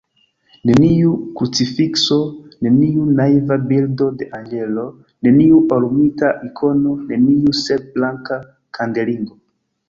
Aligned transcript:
Neniu 0.67 1.09
krucifikso, 1.41 2.15
neniu 2.67 3.03
naiva 3.19 3.57
bildo 3.73 4.07
de 4.23 4.29
anĝelo, 4.39 4.87
neniu 5.29 5.61
orumita 5.77 6.33
ikono, 6.49 6.97
neniu 7.13 7.55
sep-braka 7.61 8.41
kandelingo. 8.81 9.39